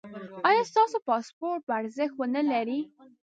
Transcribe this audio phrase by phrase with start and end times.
[0.47, 2.79] ایا ستاسو پاسپورت به ارزښت و نه لري؟